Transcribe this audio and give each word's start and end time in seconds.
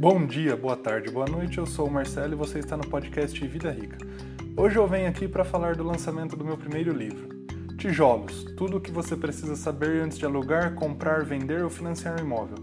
Bom 0.00 0.24
dia, 0.24 0.56
boa 0.56 0.78
tarde, 0.78 1.10
boa 1.10 1.26
noite. 1.26 1.58
Eu 1.58 1.66
sou 1.66 1.86
o 1.86 1.90
Marcelo 1.90 2.32
e 2.32 2.34
você 2.34 2.58
está 2.58 2.74
no 2.74 2.86
podcast 2.86 3.38
Vida 3.46 3.70
Rica. 3.70 3.98
Hoje 4.56 4.76
eu 4.76 4.86
venho 4.88 5.06
aqui 5.06 5.28
para 5.28 5.44
falar 5.44 5.76
do 5.76 5.84
lançamento 5.84 6.34
do 6.34 6.42
meu 6.42 6.56
primeiro 6.56 6.90
livro, 6.90 7.28
Tijolos: 7.76 8.44
Tudo 8.56 8.78
o 8.78 8.80
que 8.80 8.90
você 8.90 9.14
precisa 9.14 9.54
saber 9.56 10.02
antes 10.02 10.16
de 10.16 10.24
alugar, 10.24 10.74
comprar, 10.74 11.22
vender 11.22 11.62
ou 11.62 11.68
financiar 11.68 12.18
um 12.18 12.24
imóvel. 12.24 12.56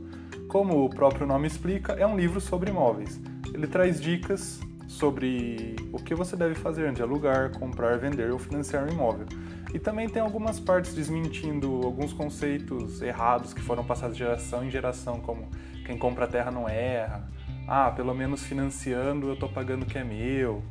Como 0.48 0.84
o 0.84 0.90
próprio 0.90 1.28
nome 1.28 1.46
explica, 1.46 1.94
é 1.94 2.08
um 2.08 2.18
livro 2.18 2.42
sobre 2.42 2.72
imóveis. 2.72 3.22
Ele 3.54 3.68
traz 3.68 4.02
dicas 4.02 4.60
sobre 4.88 5.76
o 5.92 5.98
que 5.98 6.16
você 6.16 6.36
deve 6.36 6.56
fazer 6.56 6.92
de 6.94 7.02
alugar, 7.02 7.52
comprar, 7.60 7.98
vender 7.98 8.32
ou 8.32 8.40
financiar 8.40 8.86
um 8.86 8.90
imóvel. 8.90 9.28
E 9.74 9.80
também 9.80 10.08
tem 10.08 10.22
algumas 10.22 10.60
partes 10.60 10.96
desmentindo 10.96 11.82
alguns 11.84 12.14
conceitos 12.14 13.02
errados 13.02 13.54
que 13.54 13.62
foram 13.62 13.84
passados 13.84 14.16
de 14.16 14.24
geração 14.24 14.66
em 14.66 14.70
geração, 14.70 15.20
como 15.20 15.50
quem 15.86 15.98
compra 15.98 16.26
terra 16.26 16.50
não 16.50 16.68
erra, 16.68 17.30
ah, 17.68 17.92
pelo 17.92 18.14
menos 18.14 18.44
financiando 18.44 19.28
eu 19.28 19.34
estou 19.34 19.50
pagando 19.50 19.84
o 19.84 19.86
que 19.86 19.98
é 19.98 20.04
meu, 20.04 20.64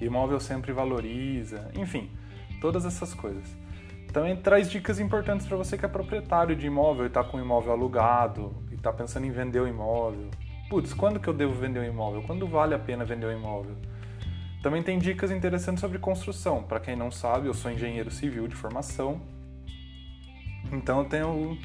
imóvel 0.00 0.40
sempre 0.40 0.72
valoriza, 0.72 1.70
enfim, 1.76 2.10
todas 2.60 2.84
essas 2.84 3.14
coisas. 3.14 3.56
Também 4.12 4.36
traz 4.36 4.68
dicas 4.68 4.98
importantes 4.98 5.46
para 5.46 5.56
você 5.56 5.78
que 5.78 5.84
é 5.84 5.88
proprietário 5.88 6.56
de 6.56 6.66
imóvel 6.66 7.04
e 7.04 7.06
está 7.06 7.22
com 7.22 7.36
o 7.36 7.40
imóvel 7.40 7.72
alugado 7.72 8.52
e 8.70 8.74
está 8.74 8.92
pensando 8.92 9.26
em 9.26 9.30
vender 9.30 9.60
o 9.60 9.68
imóvel. 9.68 10.28
Putz, 10.70 10.94
quando 10.94 11.18
que 11.18 11.26
eu 11.26 11.34
devo 11.34 11.52
vender 11.52 11.80
o 11.80 11.84
imóvel? 11.84 12.22
Quando 12.22 12.46
vale 12.46 12.76
a 12.76 12.78
pena 12.78 13.04
vender 13.04 13.26
o 13.26 13.32
imóvel? 13.32 13.74
Também 14.62 14.84
tem 14.84 15.00
dicas 15.00 15.32
interessantes 15.32 15.80
sobre 15.80 15.98
construção. 15.98 16.62
Para 16.62 16.78
quem 16.78 16.94
não 16.94 17.10
sabe, 17.10 17.48
eu 17.48 17.54
sou 17.54 17.72
engenheiro 17.72 18.08
civil 18.08 18.46
de 18.46 18.54
formação, 18.54 19.20
então 20.70 21.00
eu 21.00 21.04
tenho 21.06 21.58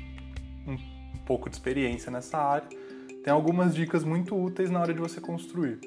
um 0.68 1.18
pouco 1.24 1.52
de 1.52 1.56
experiência 1.56 2.12
nessa 2.12 2.40
área. 2.40 2.68
Tem 3.24 3.32
algumas 3.32 3.76
dicas 3.76 4.04
muito 4.04 4.36
úteis 4.36 4.72
na 4.72 4.80
hora 4.80 4.92
de 4.92 5.00
você 5.00 5.22
construir. 5.22 5.80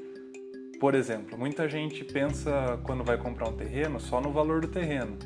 Por 0.79 0.95
exemplo, 0.95 1.37
muita 1.37 1.69
gente 1.69 2.05
pensa 2.05 2.79
quando 2.85 3.03
vai 3.03 3.19
comprar 3.19 3.49
um 3.49 3.57
terreno 3.57 3.99
só 3.99 4.21
no 4.21 4.31
valor 4.31 4.61
do 4.61 4.69
terreno, 4.69 5.19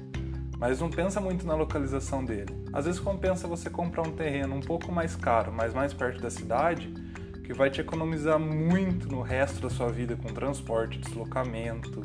mas 0.59 0.81
não 0.81 0.89
pensa 0.89 1.21
muito 1.21 1.47
na 1.47 1.55
localização 1.55 2.25
dele. 2.25 2.55
Às 2.73 2.87
vezes 2.87 2.99
compensa 2.99 3.47
você 3.47 3.69
comprar 3.69 4.09
um 4.09 4.13
terreno 4.13 4.55
um 4.55 4.61
pouco 4.61 4.91
mais 4.91 5.15
caro, 5.15 5.53
mas 5.53 5.75
mais 5.75 5.93
perto 5.93 6.23
da 6.23 6.31
cidade, 6.31 7.02
que 7.45 7.53
vai 7.53 7.71
te 7.71 7.81
economizar 7.81 8.39
muito 8.39 9.09
no 9.09 9.23
resto 9.23 9.61
da 9.61 9.71
sua 9.71 9.89
vida 9.89 10.17
com 10.17 10.29
transporte, 10.29 10.99
deslocamento, 10.99 12.01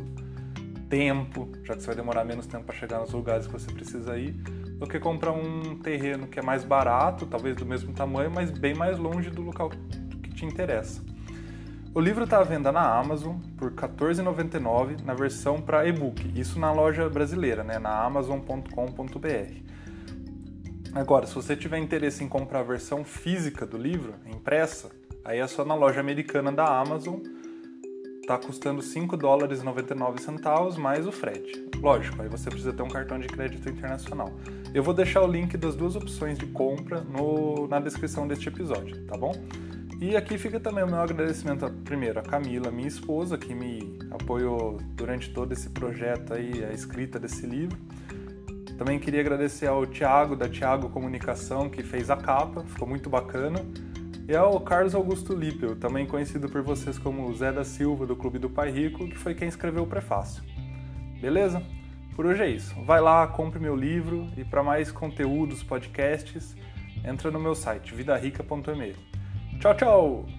tempo, 0.90 1.50
já 1.64 1.76
que 1.76 1.82
você 1.82 1.88
vai 1.88 1.96
demorar 1.96 2.24
menos 2.24 2.48
tempo 2.48 2.66
para 2.66 2.76
chegar 2.76 3.00
nos 3.00 3.12
lugares 3.12 3.46
que 3.46 3.54
você 3.54 3.72
precisa 3.72 4.18
ir, 4.18 4.32
do 4.32 4.88
que 4.88 5.00
comprar 5.00 5.32
um 5.32 5.78
terreno 5.80 6.28
que 6.28 6.40
é 6.40 6.42
mais 6.42 6.64
barato, 6.64 7.26
talvez 7.26 7.56
do 7.56 7.66
mesmo 7.66 7.94
tamanho, 7.94 8.32
mas 8.32 8.52
bem 8.52 8.74
mais 8.74 8.98
longe 8.98 9.30
do 9.30 9.42
local 9.42 9.70
que 9.70 10.30
te 10.34 10.46
interessa. 10.46 11.02
O 11.94 12.00
livro 12.00 12.26
está 12.26 12.40
à 12.40 12.44
venda 12.44 12.72
na 12.72 12.96
Amazon 12.96 13.38
por 13.58 13.72
R$14,99 13.72 15.04
na 15.04 15.16
versão 15.16 15.60
para 15.62 15.88
e-book, 15.88 16.32
isso 16.40 16.60
na 16.60 16.72
loja 16.72 17.10
brasileira, 17.10 17.64
né, 17.64 17.80
na 17.80 18.04
amazon.com.br. 18.04 19.68
Agora, 20.94 21.26
se 21.26 21.34
você 21.34 21.56
tiver 21.56 21.80
interesse 21.80 22.24
em 22.24 22.28
comprar 22.28 22.60
a 22.60 22.64
versão 22.64 23.04
física 23.04 23.66
do 23.66 23.78
livro, 23.78 24.14
impressa, 24.26 24.92
Aí 25.28 25.40
é 25.40 25.46
só 25.46 25.66
na 25.66 25.76
loja 25.76 26.00
americana 26.00 26.54
da 26.54 26.80
Amazon, 26.80 27.16
tá 28.26 28.38
custando 28.38 28.82
5 28.82 29.18
dólares 29.18 29.60
e 29.60 29.66
99 29.66 30.22
centavos 30.22 30.78
mais 30.78 31.06
o 31.06 31.12
frete. 31.12 31.68
Lógico, 31.82 32.22
aí 32.22 32.30
você 32.30 32.50
precisa 32.50 32.72
ter 32.72 32.82
um 32.82 32.88
cartão 32.88 33.20
de 33.20 33.28
crédito 33.28 33.70
internacional. 33.70 34.32
Eu 34.74 34.82
vou 34.82 34.94
deixar 34.94 35.22
o 35.22 35.28
link 35.28 35.58
das 35.58 35.76
duas 35.76 35.98
opções 35.98 36.38
de 36.38 36.46
compra 36.46 37.02
no, 37.02 37.68
na 37.68 37.78
descrição 37.82 38.26
deste 38.26 38.48
episódio, 38.48 39.04
tá 39.04 39.18
bom? 39.18 39.34
E 40.00 40.16
aqui 40.16 40.38
fica 40.38 40.62
também 40.62 40.86
o 40.86 40.88
meu 40.88 41.02
agradecimento 41.02 41.70
primeiro 41.84 42.20
a 42.20 42.24
Camila, 42.24 42.72
minha 42.72 42.88
esposa, 42.88 43.38
que 43.38 43.54
me 43.54 44.00
apoiou 44.10 44.78
durante 44.96 45.34
todo 45.34 45.52
esse 45.52 45.70
projeto 45.72 46.34
aí, 46.34 46.64
a 46.64 46.72
escrita 46.72 47.20
desse 47.20 47.46
livro. 47.46 47.78
Também 48.78 48.98
queria 48.98 49.20
agradecer 49.20 49.68
ao 49.68 49.86
Thiago, 49.86 50.38
da 50.38 50.48
Thiago 50.48 50.88
Comunicação, 50.90 51.70
que 51.70 51.84
fez 51.84 52.10
a 52.10 52.16
capa, 52.16 52.64
ficou 52.64 52.88
muito 52.88 53.10
bacana 53.10 53.66
e 54.28 54.36
ao 54.36 54.60
Carlos 54.60 54.94
Augusto 54.94 55.34
Lippel, 55.34 55.78
também 55.78 56.06
conhecido 56.06 56.50
por 56.50 56.62
vocês 56.62 57.00
como 57.00 57.34
Zé 57.34 57.52
da 57.52 57.64
Silva 57.64 58.06
do 58.06 58.16
Clube 58.16 58.38
do 58.38 58.50
Pai 58.50 58.70
Rico, 58.70 59.08
que 59.08 59.18
foi 59.18 59.34
quem 59.34 59.48
escreveu 59.48 59.84
o 59.84 59.88
prefácio. 59.88 60.44
Beleza? 61.22 61.64
Por 62.16 62.26
hoje 62.26 62.44
é 62.44 62.50
isso. 62.50 62.76
Vai 62.84 63.00
lá, 63.00 63.26
compre 63.28 63.60
meu 63.60 63.76
livro 63.76 64.28
e 64.36 64.44
para 64.44 64.62
mais 64.62 64.92
conteúdos, 64.92 65.64
podcasts, 65.64 66.56
entra 67.06 67.32
no 67.32 67.40
meu 67.40 67.56
site 67.56 67.96
vidarica.me. 67.96 68.96
Tchau, 69.60 69.76
tchau! 69.76 70.37